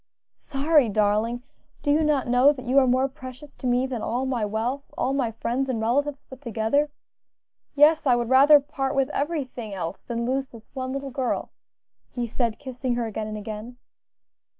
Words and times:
"Sorry, 0.33 0.89
darling! 0.89 1.43
do 1.83 1.91
you 1.91 2.03
not 2.03 2.27
know 2.27 2.51
that 2.53 2.65
you 2.65 2.79
are 2.79 2.87
more 2.87 3.07
precious 3.07 3.55
to 3.57 3.67
me 3.67 3.85
than 3.85 4.01
all 4.01 4.25
my 4.25 4.43
wealth, 4.43 4.91
all 4.97 5.13
my 5.13 5.29
friends 5.31 5.69
and 5.69 5.79
relatives 5.79 6.23
put 6.23 6.41
together? 6.41 6.89
Yes, 7.75 8.07
I 8.07 8.15
would 8.15 8.29
rather 8.29 8.59
part 8.59 8.95
with 8.95 9.11
everything 9.11 9.75
else 9.75 10.01
than 10.01 10.25
lose 10.25 10.47
this 10.47 10.71
one 10.73 10.91
little 10.91 11.11
girl," 11.11 11.51
he 12.09 12.25
said, 12.25 12.57
kissing 12.57 12.95
her 12.95 13.05
again 13.05 13.27
and 13.27 13.37
again. 13.37 13.77